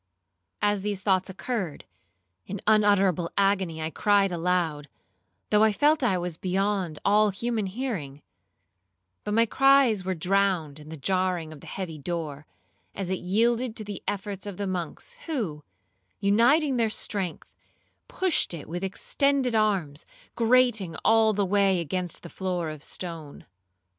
[0.63, 1.85] As these thoughts occurred,
[2.47, 4.89] in unutterable agony I cried aloud,
[5.51, 8.23] though I felt I was beyond all human hearing;
[9.23, 12.47] but my cries were drowned in the jarring of the heavy door,
[12.95, 15.63] as it yielded to the efforts of the monks, who,
[16.19, 17.47] uniting their strength,
[18.07, 23.45] pushed it with extended arms, grating all the way against the floor of stone.